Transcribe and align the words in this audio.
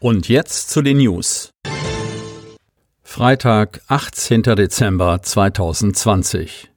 Und 0.00 0.28
jetzt 0.28 0.70
zu 0.70 0.80
den 0.80 0.98
News. 0.98 1.50
Freitag, 3.02 3.80
18. 3.88 4.42
Dezember 4.44 5.20
2020. 5.22 6.70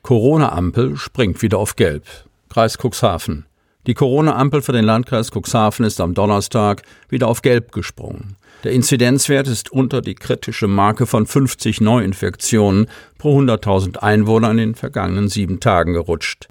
Corona-Ampel 0.00 0.96
springt 0.96 1.42
wieder 1.42 1.58
auf 1.58 1.76
Gelb. 1.76 2.06
Kreis 2.48 2.78
Cuxhaven. 2.78 3.44
Die 3.86 3.92
Corona-Ampel 3.92 4.62
für 4.62 4.72
den 4.72 4.86
Landkreis 4.86 5.30
Cuxhaven 5.30 5.84
ist 5.84 6.00
am 6.00 6.14
Donnerstag 6.14 6.80
wieder 7.10 7.28
auf 7.28 7.42
Gelb 7.42 7.72
gesprungen. 7.72 8.36
Der 8.64 8.72
Inzidenzwert 8.72 9.48
ist 9.48 9.70
unter 9.70 10.00
die 10.00 10.14
kritische 10.14 10.66
Marke 10.66 11.04
von 11.04 11.26
50 11.26 11.82
Neuinfektionen 11.82 12.86
pro 13.18 13.38
100.000 13.38 13.98
Einwohner 13.98 14.50
in 14.50 14.56
den 14.56 14.74
vergangenen 14.74 15.28
sieben 15.28 15.60
Tagen 15.60 15.92
gerutscht. 15.92 16.48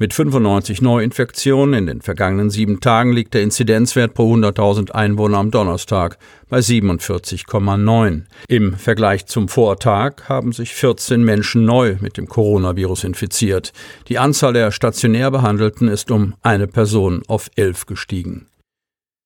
Mit 0.00 0.14
95 0.14 0.80
Neuinfektionen 0.80 1.74
in 1.74 1.86
den 1.86 2.02
vergangenen 2.02 2.50
sieben 2.50 2.78
Tagen 2.78 3.12
liegt 3.12 3.34
der 3.34 3.42
Inzidenzwert 3.42 4.14
pro 4.14 4.32
100.000 4.32 4.92
Einwohner 4.92 5.38
am 5.38 5.50
Donnerstag 5.50 6.18
bei 6.48 6.58
47,9. 6.58 8.22
Im 8.46 8.74
Vergleich 8.74 9.26
zum 9.26 9.48
Vortag 9.48 10.28
haben 10.28 10.52
sich 10.52 10.72
14 10.74 11.24
Menschen 11.24 11.64
neu 11.64 11.96
mit 12.00 12.16
dem 12.16 12.28
Coronavirus 12.28 13.02
infiziert. 13.02 13.72
Die 14.06 14.18
Anzahl 14.18 14.52
der 14.52 14.70
stationär 14.70 15.32
Behandelten 15.32 15.88
ist 15.88 16.12
um 16.12 16.34
eine 16.42 16.68
Person 16.68 17.24
auf 17.26 17.50
elf 17.56 17.86
gestiegen. 17.86 18.46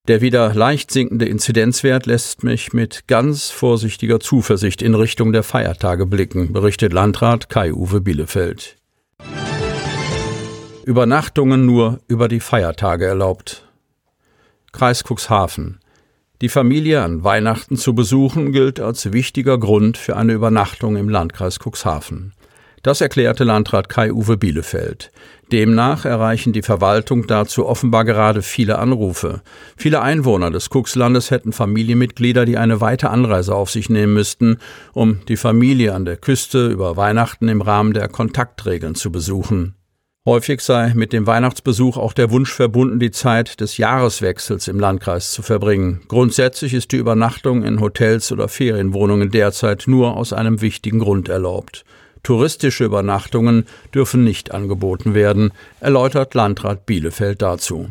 Der 0.09 0.23
wieder 0.23 0.55
leicht 0.55 0.91
sinkende 0.91 1.27
Inzidenzwert 1.27 2.07
lässt 2.07 2.45
mich 2.45 2.73
mit 2.73 3.07
ganz 3.07 3.51
vorsichtiger 3.51 4.21
Zuversicht 4.21 4.81
in 4.81 4.95
Richtung 4.95 5.33
der 5.33 5.43
Feiertage 5.43 6.07
blicken, 6.07 6.55
berichtet 6.55 6.95
Landrat 6.95 7.51
Kai-Uwe 7.51 8.01
Bielefeld. 8.01 8.82
Übernachtungen 10.85 11.65
nur 11.65 12.01
über 12.09 12.29
die 12.29 12.41
Feiertage 12.41 13.07
erlaubt. 13.07 13.69
Kreis 14.73 15.05
Cuxhaven. 15.05 15.79
Die 16.41 16.49
Familie 16.49 17.03
an 17.03 17.23
Weihnachten 17.23 17.77
zu 17.77 17.95
besuchen 17.95 18.51
gilt 18.51 18.81
als 18.81 19.13
wichtiger 19.13 19.59
Grund 19.59 19.97
für 19.97 20.17
eine 20.17 20.33
Übernachtung 20.33 20.97
im 20.97 21.09
Landkreis 21.09 21.59
Cuxhaven. 21.61 22.33
Das 22.83 23.01
erklärte 23.01 23.45
Landrat 23.45 23.89
Kai-Uwe 23.89 24.37
Bielefeld. 24.37 25.13
Demnach 25.53 26.05
erreichen 26.05 26.53
die 26.53 26.63
Verwaltung 26.63 27.29
dazu 27.29 27.67
offenbar 27.67 28.05
gerade 28.05 28.43
viele 28.43 28.81
Anrufe. 28.81 29.43
Viele 29.77 30.03
Einwohner 30.03 30.51
des 30.51 30.69
Cuxlandes 30.69 31.31
hätten 31.31 31.53
Familienmitglieder, 31.53 32.45
die 32.45 32.57
eine 32.57 32.81
weite 32.81 33.11
Anreise 33.11 33.55
auf 33.55 33.71
sich 33.71 33.89
nehmen 33.89 34.15
müssten, 34.15 34.57
um 34.95 35.21
die 35.29 35.37
Familie 35.37 35.95
an 35.95 36.05
der 36.05 36.17
Küste 36.17 36.67
über 36.67 36.97
Weihnachten 36.97 37.49
im 37.49 37.61
Rahmen 37.61 37.93
der 37.93 38.09
Kontaktregeln 38.09 38.97
zu 38.97 39.13
besuchen. 39.13 39.77
Häufig 40.25 40.61
sei 40.61 40.93
mit 40.95 41.13
dem 41.13 41.27
Weihnachtsbesuch 41.27 41.97
auch 41.97 42.13
der 42.13 42.31
Wunsch 42.31 42.55
verbunden, 42.55 43.01
die 43.01 43.11
Zeit 43.11 43.61
des 43.61 43.77
Jahreswechsels 43.77 44.69
im 44.69 44.79
Landkreis 44.79 45.33
zu 45.33 45.43
verbringen. 45.43 46.03
Grundsätzlich 46.07 46.75
ist 46.75 46.93
die 46.93 46.99
Übernachtung 46.99 47.65
in 47.65 47.81
Hotels 47.81 48.31
oder 48.31 48.47
Ferienwohnungen 48.47 49.33
derzeit 49.33 49.89
nur 49.89 50.17
aus 50.17 50.33
einem 50.33 50.61
wichtigen 50.61 51.01
Grund 51.01 51.29
erlaubt. 51.29 51.85
Touristische 52.23 52.85
Übernachtungen 52.85 53.67
dürfen 53.93 54.23
nicht 54.23 54.55
angeboten 54.55 55.15
werden, 55.15 55.51
erläutert 55.81 56.35
Landrat 56.35 56.87
Bielefeld 56.87 57.43
dazu. 57.43 57.91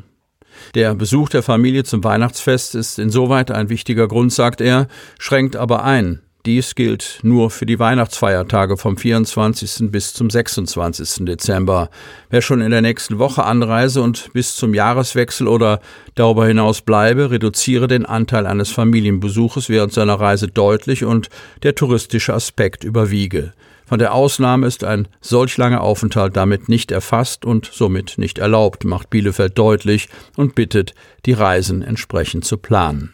Der 0.74 0.96
Besuch 0.96 1.28
der 1.28 1.44
Familie 1.44 1.84
zum 1.84 2.02
Weihnachtsfest 2.02 2.76
ist 2.76 2.98
insoweit 2.98 3.52
ein 3.52 3.68
wichtiger 3.68 4.08
Grund, 4.08 4.32
sagt 4.32 4.62
er, 4.62 4.88
schränkt 5.20 5.58
aber 5.58 5.84
ein. 5.84 6.22
Dies 6.48 6.74
gilt 6.74 7.20
nur 7.22 7.52
für 7.52 7.68
die 7.68 7.78
Weihnachtsfeiertage 7.78 8.76
vom 8.76 8.98
24. 8.98 9.92
bis 9.92 10.16
zum 10.16 10.32
26. 10.32 11.26
Dezember. 11.26 11.92
Wer 12.32 12.42
schon 12.42 12.62
in 12.62 12.72
der 12.72 12.82
nächsten 12.82 13.20
Woche 13.20 13.44
anreise 13.44 14.02
und 14.02 14.34
bis 14.34 14.56
zum 14.56 14.74
Jahreswechsel 14.74 15.48
oder 15.48 15.82
darüber 16.16 16.48
hinaus 16.48 16.82
bleibe, 16.82 17.30
reduziere 17.30 17.88
den 17.88 18.08
Anteil 18.08 18.48
eines 18.48 18.72
Familienbesuches 18.72 19.70
während 19.70 19.94
seiner 19.94 20.20
Reise 20.20 20.48
deutlich 20.48 21.06
und 21.06 21.30
der 21.62 21.76
touristische 21.76 22.34
Aspekt 22.34 22.84
überwiege. 22.84 23.54
Von 23.86 24.00
der 24.00 24.16
Ausnahme 24.16 24.66
ist 24.66 24.84
ein 24.84 25.08
solch 25.20 25.58
langer 25.58 25.82
Aufenthalt 25.82 26.36
damit 26.36 26.70
nicht 26.70 26.92
erfasst 26.92 27.46
und 27.46 27.70
somit 27.72 28.18
nicht 28.18 28.40
erlaubt, 28.40 28.84
macht 28.84 29.12
Bielefeld 29.12 29.60
deutlich 29.60 30.10
und 30.38 30.56
bittet, 30.56 30.96
die 31.28 31.34
Reisen 31.34 31.84
entsprechend 31.84 32.46
zu 32.46 32.58
planen. 32.58 33.14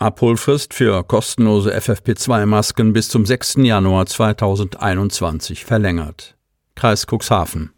Abholfrist 0.00 0.74
für 0.74 1.02
kostenlose 1.02 1.76
FFP2-Masken 1.76 2.92
bis 2.92 3.08
zum 3.08 3.26
6. 3.26 3.56
Januar 3.62 4.06
2021 4.06 5.64
verlängert. 5.64 6.36
Kreis 6.76 7.04
Cuxhaven. 7.04 7.72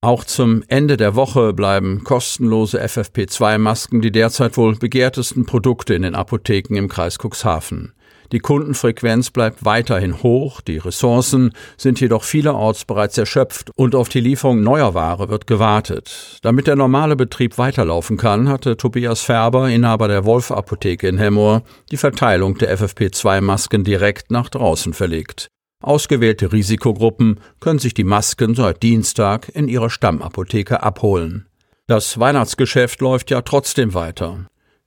Auch 0.00 0.22
zum 0.22 0.62
Ende 0.68 0.96
der 0.96 1.16
Woche 1.16 1.52
bleiben 1.52 2.04
kostenlose 2.04 2.80
FFP2-Masken 2.80 4.02
die 4.02 4.12
derzeit 4.12 4.56
wohl 4.56 4.76
begehrtesten 4.76 5.46
Produkte 5.46 5.94
in 5.94 6.02
den 6.02 6.14
Apotheken 6.14 6.76
im 6.76 6.86
Kreis 6.86 7.18
Cuxhaven. 7.18 7.92
Die 8.32 8.38
Kundenfrequenz 8.38 9.30
bleibt 9.30 9.64
weiterhin 9.64 10.22
hoch, 10.22 10.60
die 10.60 10.78
Ressourcen 10.78 11.52
sind 11.76 12.00
jedoch 12.00 12.24
vielerorts 12.24 12.84
bereits 12.84 13.18
erschöpft 13.18 13.70
und 13.76 13.94
auf 13.94 14.08
die 14.08 14.20
Lieferung 14.20 14.62
neuer 14.62 14.94
Ware 14.94 15.28
wird 15.28 15.46
gewartet. 15.46 16.38
Damit 16.42 16.66
der 16.66 16.76
normale 16.76 17.16
Betrieb 17.16 17.58
weiterlaufen 17.58 18.16
kann, 18.16 18.48
hatte 18.48 18.76
Tobias 18.76 19.20
Färber, 19.20 19.68
Inhaber 19.68 20.08
der 20.08 20.24
Wolf 20.24 20.50
Apotheke 20.50 21.08
in 21.08 21.18
Hemmoor, 21.18 21.62
die 21.90 21.96
Verteilung 21.96 22.58
der 22.58 22.76
FFP2-Masken 22.78 23.84
direkt 23.84 24.30
nach 24.30 24.48
draußen 24.48 24.92
verlegt. 24.92 25.48
Ausgewählte 25.82 26.52
Risikogruppen 26.52 27.40
können 27.60 27.78
sich 27.78 27.92
die 27.92 28.04
Masken 28.04 28.54
seit 28.54 28.82
Dienstag 28.82 29.50
in 29.54 29.68
ihrer 29.68 29.90
Stammapotheke 29.90 30.82
abholen. 30.82 31.46
Das 31.86 32.18
Weihnachtsgeschäft 32.18 33.02
läuft 33.02 33.30
ja 33.30 33.42
trotzdem 33.42 33.92
weiter. 33.92 34.46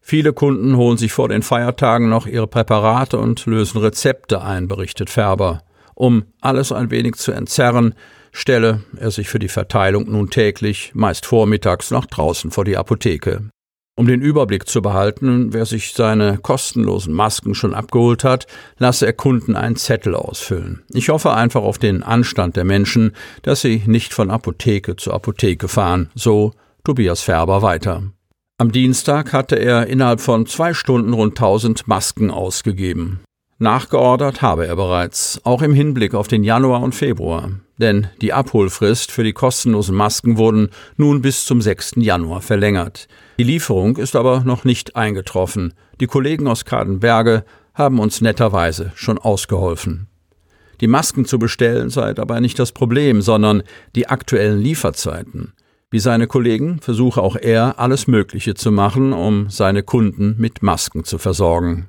Viele 0.09 0.31
Kunden 0.31 0.77
holen 0.77 0.97
sich 0.97 1.11
vor 1.11 1.27
den 1.27 1.41
Feiertagen 1.41 2.07
noch 2.07 2.27
ihre 2.27 2.47
Präparate 2.47 3.17
und 3.19 3.45
lösen 3.45 3.81
Rezepte 3.81 4.41
ein, 4.41 4.69
berichtet 4.69 5.09
Färber. 5.09 5.63
Um 5.95 6.27
alles 6.39 6.71
ein 6.71 6.91
wenig 6.91 7.15
zu 7.15 7.33
entzerren, 7.33 7.93
stelle 8.31 8.83
er 8.95 9.11
sich 9.11 9.27
für 9.27 9.39
die 9.39 9.49
Verteilung 9.49 10.09
nun 10.09 10.29
täglich, 10.29 10.91
meist 10.93 11.25
vormittags, 11.25 11.91
nach 11.91 12.05
draußen 12.05 12.51
vor 12.51 12.63
die 12.63 12.77
Apotheke. 12.77 13.49
Um 13.97 14.07
den 14.07 14.21
Überblick 14.21 14.69
zu 14.69 14.81
behalten, 14.81 15.51
wer 15.51 15.65
sich 15.65 15.91
seine 15.91 16.37
kostenlosen 16.37 17.13
Masken 17.13 17.53
schon 17.53 17.73
abgeholt 17.73 18.23
hat, 18.23 18.47
lasse 18.77 19.07
er 19.07 19.11
Kunden 19.11 19.57
einen 19.57 19.75
Zettel 19.75 20.15
ausfüllen. 20.15 20.83
Ich 20.93 21.09
hoffe 21.09 21.33
einfach 21.33 21.63
auf 21.63 21.79
den 21.79 22.01
Anstand 22.01 22.55
der 22.55 22.63
Menschen, 22.63 23.11
dass 23.41 23.59
sie 23.59 23.83
nicht 23.85 24.13
von 24.13 24.31
Apotheke 24.31 24.95
zu 24.95 25.11
Apotheke 25.11 25.67
fahren, 25.67 26.09
so 26.15 26.53
Tobias 26.85 27.19
Färber 27.19 27.61
weiter. 27.61 28.03
Am 28.59 28.71
Dienstag 28.71 29.33
hatte 29.33 29.55
er 29.55 29.85
innerhalb 29.85 30.19
von 30.19 30.47
zwei 30.47 30.73
Stunden 30.73 31.13
rund 31.13 31.33
1000 31.33 31.87
Masken 31.87 32.31
ausgegeben. 32.31 33.19
Nachgeordert 33.59 34.41
habe 34.41 34.65
er 34.65 34.75
bereits, 34.75 35.39
auch 35.43 35.61
im 35.61 35.75
Hinblick 35.75 36.15
auf 36.15 36.27
den 36.27 36.43
Januar 36.43 36.81
und 36.81 36.95
Februar. 36.95 37.51
Denn 37.77 38.07
die 38.19 38.33
Abholfrist 38.33 39.11
für 39.11 39.23
die 39.23 39.33
kostenlosen 39.33 39.95
Masken 39.95 40.37
wurden 40.37 40.71
nun 40.95 41.21
bis 41.21 41.45
zum 41.45 41.61
6. 41.61 41.97
Januar 41.97 42.41
verlängert. 42.41 43.07
Die 43.37 43.43
Lieferung 43.43 43.97
ist 43.97 44.15
aber 44.15 44.39
noch 44.39 44.63
nicht 44.63 44.95
eingetroffen. 44.95 45.75
Die 45.99 46.07
Kollegen 46.07 46.47
aus 46.47 46.65
Kadenberge 46.65 47.45
haben 47.75 47.99
uns 47.99 48.21
netterweise 48.21 48.91
schon 48.95 49.19
ausgeholfen. 49.19 50.07
Die 50.81 50.87
Masken 50.87 51.25
zu 51.25 51.37
bestellen 51.37 51.91
sei 51.91 52.15
dabei 52.15 52.39
nicht 52.39 52.57
das 52.57 52.71
Problem, 52.71 53.21
sondern 53.21 53.61
die 53.95 54.07
aktuellen 54.07 54.59
Lieferzeiten. 54.59 55.53
Wie 55.89 55.99
seine 55.99 56.27
Kollegen 56.27 56.81
versuche 56.81 57.21
auch 57.21 57.37
er, 57.37 57.79
alles 57.79 58.07
Mögliche 58.07 58.55
zu 58.55 58.73
machen, 58.73 59.13
um 59.13 59.49
seine 59.49 59.83
Kunden 59.83 60.35
mit 60.37 60.61
Masken 60.61 61.05
zu 61.05 61.17
versorgen. 61.17 61.87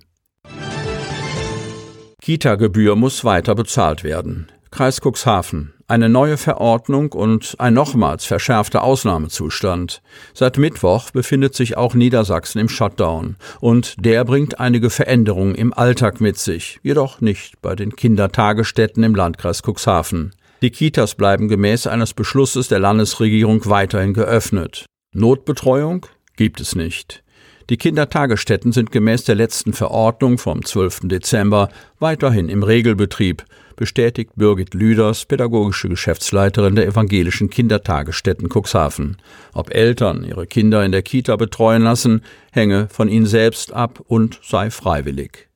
Kita-Gebühr 2.22 2.94
muss 2.94 3.24
weiter 3.24 3.56
bezahlt 3.56 4.04
werden. 4.04 4.46
Kreis 4.70 5.00
Cuxhaven. 5.00 5.72
Eine 5.88 6.08
neue 6.08 6.36
Verordnung 6.36 7.10
und 7.12 7.56
ein 7.58 7.74
nochmals 7.74 8.24
verschärfter 8.24 8.84
Ausnahmezustand. 8.84 10.00
Seit 10.32 10.58
Mittwoch 10.58 11.10
befindet 11.10 11.56
sich 11.56 11.76
auch 11.76 11.94
Niedersachsen 11.94 12.60
im 12.60 12.68
Shutdown. 12.68 13.36
Und 13.58 13.96
der 14.04 14.24
bringt 14.24 14.60
einige 14.60 14.90
Veränderungen 14.90 15.56
im 15.56 15.72
Alltag 15.72 16.20
mit 16.20 16.38
sich. 16.38 16.78
Jedoch 16.84 17.20
nicht 17.20 17.60
bei 17.62 17.74
den 17.74 17.96
Kindertagesstätten 17.96 19.02
im 19.02 19.16
Landkreis 19.16 19.62
Cuxhaven. 19.62 20.34
Die 20.60 20.70
Kitas 20.70 21.14
bleiben 21.14 21.46
gemäß 21.46 21.86
eines 21.86 22.14
Beschlusses 22.14 22.66
der 22.66 22.80
Landesregierung 22.80 23.66
weiterhin 23.66 24.12
geöffnet. 24.12 24.86
Notbetreuung 25.14 26.06
gibt 26.36 26.60
es 26.60 26.74
nicht. 26.74 27.22
Die 27.70 27.76
Kindertagesstätten 27.76 28.72
sind 28.72 28.90
gemäß 28.90 29.24
der 29.24 29.34
letzten 29.36 29.72
Verordnung 29.72 30.38
vom 30.38 30.64
12. 30.64 31.00
Dezember 31.04 31.68
weiterhin 32.00 32.48
im 32.48 32.62
Regelbetrieb, 32.62 33.44
bestätigt 33.76 34.32
Birgit 34.36 34.74
Lüders, 34.74 35.26
pädagogische 35.26 35.88
Geschäftsleiterin 35.88 36.74
der 36.74 36.86
evangelischen 36.86 37.50
Kindertagesstätten 37.50 38.48
Cuxhaven. 38.48 39.18
Ob 39.52 39.72
Eltern 39.72 40.24
ihre 40.24 40.46
Kinder 40.46 40.84
in 40.84 40.92
der 40.92 41.02
Kita 41.02 41.36
betreuen 41.36 41.82
lassen, 41.82 42.22
hänge 42.50 42.88
von 42.90 43.08
ihnen 43.08 43.26
selbst 43.26 43.72
ab 43.72 44.00
und 44.06 44.40
sei 44.42 44.70
freiwillig. 44.70 45.47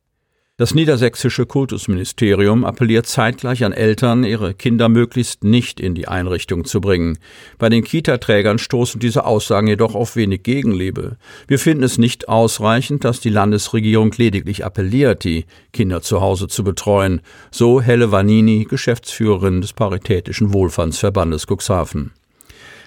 Das 0.62 0.76
niedersächsische 0.76 1.44
Kultusministerium 1.44 2.64
appelliert 2.64 3.09
zeitgleich 3.09 3.64
an 3.64 3.73
Eltern, 3.73 4.23
ihre 4.23 4.55
Kinder 4.55 4.88
möglichst 4.88 5.43
nicht 5.43 5.81
in 5.81 5.97
die 5.97 6.06
Einrichtung 6.06 6.64
zu 6.64 6.81
bringen. 6.81 7.19
Bei 7.59 7.69
den 7.69 7.82
Kita-Trägern 7.82 8.61
stoßen 8.61 9.00
diese 9.00 9.25
Aussagen 9.25 9.67
jedoch 9.67 9.97
auf 9.97 10.14
wenig 10.14 10.44
Gegenliebe. 10.44 11.17
Wir 11.49 11.59
finden 11.59 11.82
es 11.82 11.99
nicht 11.99 12.29
ausreichend, 12.29 13.03
dass 13.03 13.19
die 13.19 13.29
Landesregierung 13.29 14.12
lediglich 14.17 14.64
appelliert, 14.64 15.25
die 15.25 15.47
Kinder 15.73 16.00
zu 16.00 16.20
Hause 16.20 16.47
zu 16.47 16.62
betreuen. 16.62 17.23
So 17.50 17.81
Helle 17.81 18.12
Vanini, 18.12 18.65
Geschäftsführerin 18.65 19.62
des 19.62 19.73
Paritätischen 19.73 20.53
Wohlfahrtsverbandes 20.53 21.49
Cuxhaven. 21.49 22.12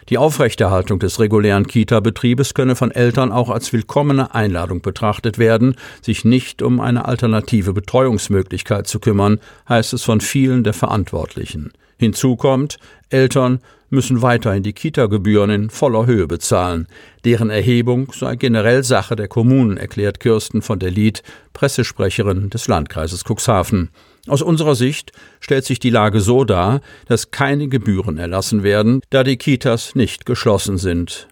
Die 0.09 0.19
Aufrechterhaltung 0.19 0.99
des 0.99 1.19
regulären 1.19 1.65
Kita-Betriebes 1.65 2.53
könne 2.53 2.75
von 2.75 2.91
Eltern 2.91 3.31
auch 3.31 3.49
als 3.49 3.73
willkommene 3.73 4.35
Einladung 4.35 4.81
betrachtet 4.81 5.39
werden, 5.39 5.75
sich 6.01 6.23
nicht 6.23 6.61
um 6.61 6.79
eine 6.79 7.05
alternative 7.05 7.73
Betreuungsmöglichkeit 7.73 8.85
zu 8.85 8.99
kümmern, 8.99 9.39
heißt 9.67 9.93
es 9.93 10.03
von 10.03 10.21
vielen 10.21 10.63
der 10.63 10.73
Verantwortlichen. 10.73 11.73
Hinzu 11.97 12.35
kommt, 12.35 12.77
Eltern 13.09 13.61
müssen 13.89 14.21
weiterhin 14.21 14.61
die 14.61 14.73
Kita-Gebühren 14.73 15.49
in 15.49 15.69
voller 15.71 16.05
Höhe 16.05 16.27
bezahlen. 16.27 16.87
Deren 17.23 17.49
Erhebung 17.49 18.11
sei 18.13 18.35
generell 18.35 18.83
Sache 18.83 19.15
der 19.15 19.27
Kommunen, 19.27 19.77
erklärt 19.77 20.19
Kirsten 20.19 20.61
von 20.61 20.77
der 20.77 20.91
Lied, 20.91 21.23
Pressesprecherin 21.53 22.49
des 22.51 22.67
Landkreises 22.67 23.23
Cuxhaven. 23.23 23.89
Aus 24.27 24.41
unserer 24.41 24.75
Sicht 24.75 25.11
stellt 25.39 25.65
sich 25.65 25.79
die 25.79 25.91
Lage 25.91 26.19
so 26.19 26.45
dar, 26.45 26.81
dass 27.07 27.31
keine 27.31 27.67
Gebühren 27.67 28.17
erlassen 28.17 28.63
werden, 28.63 29.01
da 29.09 29.23
die 29.23 29.37
Kitas 29.37 29.93
nicht 29.93 30.25
geschlossen 30.25 30.77
sind. 30.77 31.27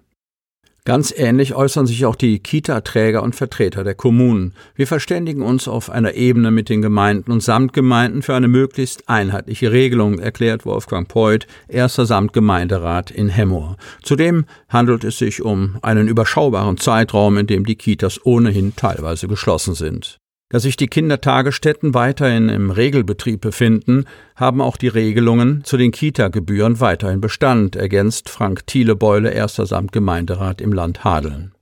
Ganz 0.86 1.14
ähnlich 1.16 1.56
äußern 1.56 1.88
sich 1.88 2.06
auch 2.06 2.18
die 2.18 2.40
Kita-Träger 2.40 3.24
und 3.24 3.38
Vertreter 3.38 3.86
der 3.86 3.96
Kommunen. 3.96 4.54
Wir 4.76 4.86
verständigen 4.86 5.42
uns 5.42 5.70
auf 5.70 5.90
einer 5.90 6.16
Ebene 6.16 6.52
mit 6.52 6.68
den 6.68 6.82
Gemeinden 6.82 7.32
und 7.32 7.42
Samtgemeinden 7.42 8.22
für 8.22 8.36
eine 8.36 8.50
möglichst 8.50 9.08
einheitliche 9.08 9.72
Regelung, 9.72 10.20
erklärt 10.20 10.66
Wolfgang 10.66 11.08
Peuth, 11.08 11.48
erster 11.70 12.06
Samtgemeinderat 12.06 13.12
in 13.12 13.30
Hemmoor. 13.30 13.78
Zudem 14.02 14.46
handelt 14.68 15.06
es 15.06 15.18
sich 15.18 15.42
um 15.42 15.78
einen 15.82 16.10
überschaubaren 16.10 16.76
Zeitraum, 16.76 17.38
in 17.38 17.48
dem 17.48 17.66
die 17.66 17.78
Kitas 17.78 18.20
ohnehin 18.26 18.76
teilweise 18.76 19.30
geschlossen 19.30 19.76
sind. 19.76 20.20
Da 20.54 20.60
sich 20.60 20.78
die 20.78 20.86
Kindertagesstätten 20.86 21.96
weiterhin 21.96 22.48
im 22.48 22.70
Regelbetrieb 22.70 23.42
befinden, 23.42 24.06
haben 24.36 24.62
auch 24.62 24.78
die 24.78 24.88
Regelungen 24.88 25.64
zu 25.64 25.78
den 25.78 25.92
Kita-Gebühren 25.92 26.80
weiterhin 26.80 27.22
Bestand, 27.22 27.76
ergänzt 27.76 28.30
Frank 28.30 28.68
Thielebeule, 28.68 29.32
erster 29.32 29.66
Samtgemeinderat 29.66 30.62
im 30.62 30.72
Land 30.72 31.04
Hadeln. 31.04 31.56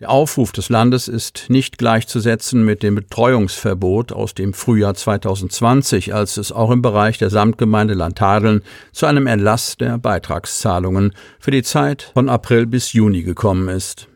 Der 0.00 0.10
Aufruf 0.10 0.50
des 0.50 0.70
Landes 0.70 1.06
ist 1.06 1.44
nicht 1.50 1.78
gleichzusetzen 1.78 2.64
mit 2.64 2.82
dem 2.82 2.96
Betreuungsverbot 2.96 4.10
aus 4.10 4.34
dem 4.34 4.54
Frühjahr 4.54 4.94
2020, 4.94 6.12
als 6.12 6.36
es 6.36 6.50
auch 6.50 6.72
im 6.72 6.82
Bereich 6.82 7.18
der 7.18 7.30
Samtgemeinde 7.30 7.94
Landhadeln 7.94 8.62
zu 8.90 9.06
einem 9.06 9.28
Erlass 9.28 9.76
der 9.76 9.98
Beitragszahlungen 9.98 11.12
für 11.38 11.52
die 11.52 11.62
Zeit 11.62 12.10
von 12.12 12.28
April 12.28 12.66
bis 12.66 12.92
Juni 12.92 13.22
gekommen 13.22 13.68
ist. 13.68 14.08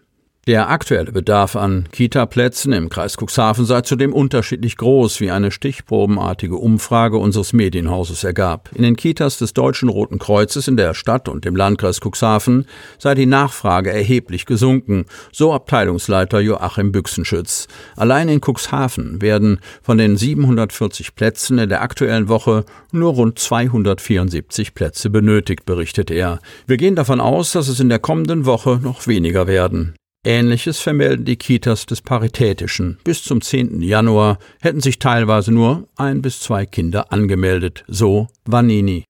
Der 0.46 0.70
aktuelle 0.70 1.12
Bedarf 1.12 1.54
an 1.54 1.86
Kita-Plätzen 1.92 2.72
im 2.72 2.88
Kreis 2.88 3.18
Cuxhaven 3.18 3.66
sei 3.66 3.82
zudem 3.82 4.14
unterschiedlich 4.14 4.78
groß, 4.78 5.20
wie 5.20 5.30
eine 5.30 5.50
stichprobenartige 5.50 6.56
Umfrage 6.56 7.18
unseres 7.18 7.52
Medienhauses 7.52 8.24
ergab. 8.24 8.70
In 8.74 8.82
den 8.82 8.96
Kitas 8.96 9.36
des 9.36 9.52
Deutschen 9.52 9.90
Roten 9.90 10.18
Kreuzes 10.18 10.66
in 10.66 10.78
der 10.78 10.94
Stadt 10.94 11.28
und 11.28 11.44
im 11.44 11.56
Landkreis 11.56 12.00
Cuxhaven 12.00 12.64
sei 12.98 13.14
die 13.14 13.26
Nachfrage 13.26 13.92
erheblich 13.92 14.46
gesunken, 14.46 15.04
so 15.30 15.52
Abteilungsleiter 15.52 16.40
Joachim 16.40 16.90
Büchsenschütz. 16.90 17.68
Allein 17.94 18.30
in 18.30 18.40
Cuxhaven 18.40 19.20
werden 19.20 19.60
von 19.82 19.98
den 19.98 20.16
740 20.16 21.14
Plätzen 21.16 21.58
in 21.58 21.68
der 21.68 21.82
aktuellen 21.82 22.28
Woche 22.28 22.64
nur 22.92 23.12
rund 23.12 23.38
274 23.38 24.72
Plätze 24.72 25.10
benötigt, 25.10 25.66
berichtet 25.66 26.10
er. 26.10 26.38
Wir 26.66 26.78
gehen 26.78 26.96
davon 26.96 27.20
aus, 27.20 27.52
dass 27.52 27.68
es 27.68 27.78
in 27.78 27.90
der 27.90 27.98
kommenden 27.98 28.46
Woche 28.46 28.80
noch 28.82 29.06
weniger 29.06 29.46
werden. 29.46 29.94
Ähnliches 30.22 30.80
vermelden 30.80 31.24
die 31.24 31.36
Kitas 31.36 31.86
des 31.86 32.02
Paritätischen. 32.02 32.98
Bis 33.04 33.24
zum 33.24 33.40
10. 33.40 33.80
Januar 33.80 34.38
hätten 34.60 34.80
sich 34.80 34.98
teilweise 34.98 35.50
nur 35.50 35.88
ein 35.96 36.20
bis 36.20 36.40
zwei 36.40 36.66
Kinder 36.66 37.10
angemeldet, 37.10 37.84
so 37.88 38.28
Vanini. 38.44 39.06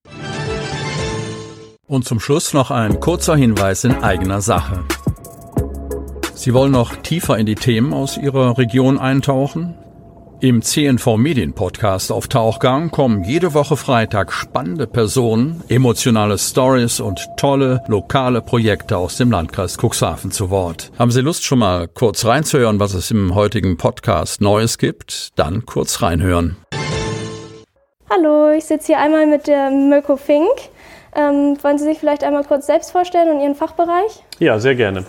Und 1.85 2.05
zum 2.05 2.21
Schluss 2.21 2.53
noch 2.53 2.71
ein 2.71 3.01
kurzer 3.01 3.35
Hinweis 3.35 3.83
in 3.83 3.97
eigener 3.97 4.41
Sache. 4.41 4.85
Sie 6.33 6.55
wollen 6.55 6.71
noch 6.71 6.95
tiefer 6.95 7.37
in 7.39 7.47
die 7.47 7.57
Themen 7.57 7.93
aus 7.93 8.17
Ihrer 8.17 8.57
Region 8.57 8.97
eintauchen? 8.97 9.75
Im 10.43 10.63
CNV 10.63 11.19
Medien 11.19 11.53
Podcast 11.53 12.11
auf 12.11 12.27
Tauchgang 12.27 12.91
kommen 12.91 13.25
jede 13.25 13.53
Woche 13.53 13.77
Freitag 13.77 14.33
spannende 14.33 14.87
Personen, 14.87 15.63
emotionale 15.69 16.39
Stories 16.39 16.99
und 16.99 17.29
tolle 17.37 17.83
lokale 17.89 18.41
Projekte 18.41 18.97
aus 18.97 19.19
dem 19.19 19.31
Landkreis 19.31 19.77
Cuxhaven 19.77 20.31
zu 20.31 20.49
Wort. 20.49 20.93
Haben 20.99 21.11
Sie 21.11 21.21
Lust 21.21 21.45
schon 21.45 21.59
mal 21.59 21.89
kurz 21.89 22.25
reinzuhören, 22.25 22.81
was 22.81 22.95
es 22.95 23.11
im 23.11 23.35
heutigen 23.35 23.77
Podcast 23.77 24.41
Neues 24.41 24.79
gibt? 24.79 25.39
Dann 25.39 25.67
kurz 25.67 26.01
reinhören. 26.01 26.57
Hallo, 28.09 28.51
ich 28.53 28.65
sitze 28.65 28.87
hier 28.87 28.99
einmal 28.99 29.27
mit 29.27 29.47
der 29.47 29.71
Mirko 29.71 30.17
Fink. 30.17 30.49
Ähm, 31.15 31.59
wollen 31.61 31.77
Sie 31.77 31.85
sich 31.85 31.99
vielleicht 31.99 32.25
einmal 32.25 32.45
kurz 32.45 32.67
selbst 32.67 32.93
vorstellen 32.93 33.29
und 33.29 33.43
Ihren 33.43 33.57
Fachbereich? 33.57 34.25
Ja, 34.39 34.59
sehr 34.59 34.75
gerne. 34.75 35.05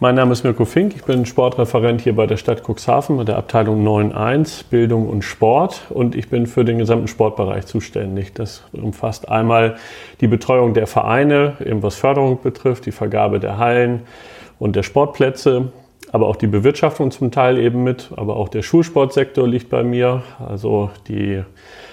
Mein 0.00 0.16
Name 0.16 0.32
ist 0.32 0.42
Mirko 0.42 0.64
Fink, 0.64 0.96
ich 0.96 1.04
bin 1.04 1.24
Sportreferent 1.24 2.00
hier 2.00 2.16
bei 2.16 2.26
der 2.26 2.36
Stadt 2.36 2.64
Cuxhaven 2.68 3.16
mit 3.16 3.28
der 3.28 3.38
Abteilung 3.38 3.86
9.1 3.86 4.64
Bildung 4.68 5.08
und 5.08 5.22
Sport 5.22 5.82
und 5.88 6.16
ich 6.16 6.28
bin 6.28 6.48
für 6.48 6.64
den 6.64 6.78
gesamten 6.78 7.06
Sportbereich 7.06 7.66
zuständig. 7.66 8.34
Das 8.34 8.64
umfasst 8.72 9.28
einmal 9.28 9.76
die 10.20 10.26
Betreuung 10.26 10.74
der 10.74 10.88
Vereine, 10.88 11.58
eben 11.64 11.84
was 11.84 11.94
Förderung 11.94 12.40
betrifft, 12.42 12.86
die 12.86 12.90
Vergabe 12.90 13.38
der 13.38 13.58
Hallen 13.58 14.00
und 14.58 14.74
der 14.74 14.82
Sportplätze, 14.82 15.70
aber 16.10 16.26
auch 16.26 16.36
die 16.36 16.48
Bewirtschaftung 16.48 17.12
zum 17.12 17.30
Teil 17.30 17.56
eben 17.56 17.84
mit, 17.84 18.10
aber 18.16 18.34
auch 18.34 18.48
der 18.48 18.62
Schulsportsektor 18.62 19.46
liegt 19.46 19.70
bei 19.70 19.84
mir, 19.84 20.24
also 20.44 20.90
die 21.06 21.44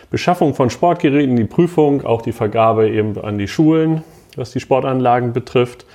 Beschaffung 0.10 0.56
von 0.56 0.72
Sportgeräten, 0.72 1.36
die 1.36 1.46
Prüfung, 1.46 2.04
auch 2.04 2.24
die 2.24 2.32
Vergabe 2.32 2.90
eben 2.90 3.16
an 3.24 3.38
die 3.38 3.48
Schulen, 3.48 4.04
was 4.36 4.50
die 4.50 4.60
Sportanlagen 4.60 5.34
betrifft. 5.34 5.86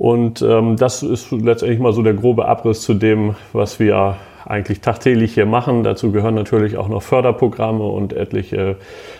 Und 0.00 0.40
ähm, 0.40 0.78
das 0.78 1.02
ist 1.02 1.30
letztendlich 1.30 1.78
mal 1.78 1.92
so 1.92 2.00
der 2.00 2.14
grobe 2.14 2.48
Abriss 2.48 2.80
zu 2.80 2.94
dem, 2.94 3.34
was 3.52 3.78
wir 3.78 4.16
eigentlich 4.46 4.80
tagtäglich 4.80 5.34
hier 5.34 5.44
machen. 5.44 5.84
Dazu 5.84 6.10
gehören 6.10 6.36
natürlich 6.36 6.78
auch 6.78 6.88
noch 6.88 7.02
Förderprogramme 7.02 7.84
und 7.84 8.14
etliche 8.14 8.76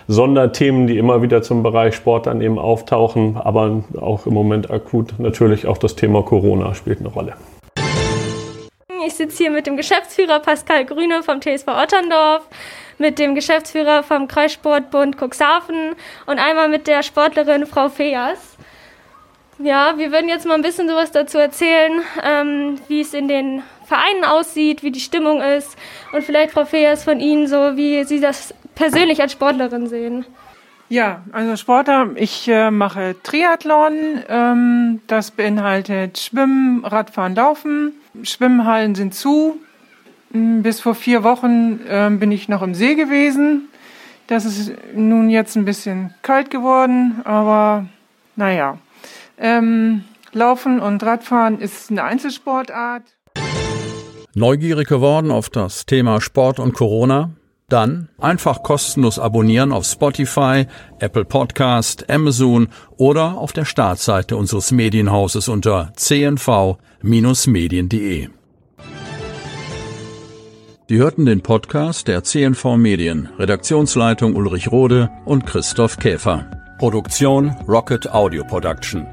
Sonderthemen, 0.08 0.87
die 0.87 0.96
immer 0.96 1.20
wieder 1.20 1.42
zum 1.42 1.62
Bereich 1.62 1.96
Sport 1.96 2.28
dann 2.28 2.40
eben 2.40 2.58
auftauchen. 2.58 3.37
Aber 3.37 3.82
auch 4.00 4.25
im 4.25 4.32
Moment 4.32 4.70
akut 4.70 5.18
natürlich 5.18 5.66
auch 5.66 5.76
das 5.76 5.96
Thema 5.96 6.22
Corona 6.22 6.75
spielt 6.75 7.00
eine 7.00 7.08
Rolle. 7.08 7.34
Ich 9.06 9.12
sitze 9.12 9.37
hier 9.37 9.50
mit 9.50 9.66
dem 9.66 9.76
Geschäftsführer 9.76 10.40
Pascal 10.40 10.87
Grüne 10.87 11.22
vom 11.22 11.42
TSV 11.42 11.68
Otterndorf, 11.68 12.49
mit 12.96 13.18
dem 13.18 13.34
Geschäftsführer 13.34 14.02
vom 14.02 14.28
Kreissportbund 14.28 15.18
Cuxhaven 15.18 15.94
und 16.25 16.38
einmal 16.38 16.70
mit 16.70 16.87
der 16.87 17.02
Sportlerin 17.02 17.66
Frau 17.66 17.90
Feas. 17.90 18.50
Ja, 19.62 19.99
wir 19.99 20.11
würden 20.11 20.29
jetzt 20.29 20.47
mal 20.47 20.55
ein 20.55 20.62
bisschen 20.62 20.88
sowas 20.88 21.11
dazu 21.12 21.37
erzählen, 21.37 22.00
ähm, 22.23 22.79
wie 22.88 23.02
es 23.02 23.12
in 23.12 23.29
den 23.29 23.62
Vereinen 23.85 24.25
aussieht, 24.25 24.83
wie 24.83 24.90
die 24.90 25.00
Stimmung 25.00 25.43
ist 25.43 25.76
und 26.12 26.25
vielleicht 26.25 26.52
Frau 26.52 26.64
Feas 26.64 27.05
von 27.05 27.21
Ihnen 27.21 27.47
so, 27.47 27.76
wie 27.76 28.05
Sie 28.05 28.21
das 28.21 28.55
persönlich 28.75 29.21
als 29.21 29.33
Sportlerin 29.33 29.87
sehen. 29.87 30.25
Ja, 30.88 31.23
also 31.33 31.57
Sportler, 31.57 32.09
ich 32.14 32.49
äh, 32.49 32.71
mache 32.71 33.17
Triathlon. 33.23 34.23
Ähm, 34.29 35.02
das 35.07 35.31
beinhaltet 35.31 36.19
Schwimmen, 36.19 36.85
Radfahren, 36.85 37.35
Laufen. 37.35 37.93
Schwimmhallen 38.23 38.95
sind 38.95 39.14
zu. 39.14 39.61
Hm, 40.33 40.62
bis 40.62 40.81
vor 40.81 40.95
vier 40.95 41.23
Wochen 41.23 41.81
äh, 41.87 42.09
bin 42.11 42.33
ich 42.33 42.49
noch 42.49 42.62
im 42.62 42.75
See 42.75 42.95
gewesen. 42.95 43.69
Das 44.26 44.47
ist 44.47 44.73
nun 44.95 45.29
jetzt 45.29 45.55
ein 45.57 45.67
bisschen 45.67 46.14
kalt 46.23 46.50
geworden, 46.50 47.21
aber 47.25 47.85
naja. 48.37 48.79
Ähm, 49.40 50.04
Laufen 50.32 50.78
und 50.80 51.02
Radfahren 51.02 51.59
ist 51.59 51.90
eine 51.90 52.04
Einzelsportart. 52.04 53.02
Neugierig 54.35 54.87
geworden 54.87 55.32
auf 55.32 55.49
das 55.49 55.87
Thema 55.87 56.20
Sport 56.20 56.61
und 56.61 56.75
Corona? 56.75 57.30
Dann 57.68 58.11
einfach 58.18 58.62
kostenlos 58.62 59.18
abonnieren 59.18 59.73
auf 59.73 59.87
Spotify, 59.87 60.66
Apple 60.99 61.25
Podcast, 61.25 62.11
Amazon 62.11 62.68
oder 62.97 63.38
auf 63.38 63.52
der 63.52 63.64
Startseite 63.64 64.37
unseres 64.37 64.73
Medienhauses 64.73 65.49
unter 65.49 65.92
cnv-medien.de. 65.97 68.28
Sie 70.88 70.99
hörten 70.99 71.25
den 71.26 71.42
Podcast 71.42 72.09
der 72.09 72.25
CNV 72.25 72.76
Medien, 72.76 73.28
Redaktionsleitung 73.38 74.35
Ulrich 74.35 74.73
Rode 74.73 75.09
und 75.25 75.47
Christoph 75.47 75.99
Käfer. 75.99 76.50
Produktion 76.78 77.50
Rocket 77.68 78.12
Audio 78.12 78.42
Production. 78.42 79.06